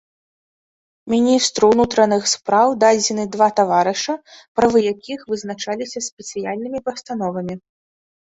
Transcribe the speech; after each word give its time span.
Міністру 1.13 1.67
ўнутраных 1.73 2.23
спраў 2.35 2.67
дадзены 2.85 3.25
два 3.35 3.49
таварыша, 3.61 4.15
правы 4.59 4.77
якіх 4.93 5.19
вызначаліся 5.33 5.99
спецыяльнымі 6.09 6.79
пастановамі. 6.89 7.55